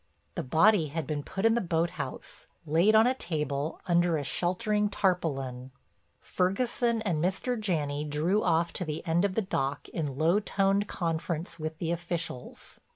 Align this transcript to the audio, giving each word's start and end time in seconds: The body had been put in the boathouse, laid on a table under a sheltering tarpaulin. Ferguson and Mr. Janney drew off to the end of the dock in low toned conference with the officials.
The 0.33 0.41
body 0.41 0.87
had 0.87 1.05
been 1.05 1.21
put 1.21 1.45
in 1.45 1.53
the 1.53 1.61
boathouse, 1.61 2.47
laid 2.65 2.95
on 2.95 3.05
a 3.05 3.13
table 3.13 3.79
under 3.85 4.17
a 4.17 4.23
sheltering 4.23 4.89
tarpaulin. 4.89 5.69
Ferguson 6.19 7.03
and 7.03 7.23
Mr. 7.23 7.55
Janney 7.59 8.03
drew 8.03 8.43
off 8.43 8.73
to 8.73 8.83
the 8.83 9.05
end 9.05 9.25
of 9.25 9.35
the 9.35 9.43
dock 9.43 9.87
in 9.89 10.17
low 10.17 10.39
toned 10.39 10.87
conference 10.87 11.59
with 11.59 11.77
the 11.77 11.91
officials. 11.91 12.79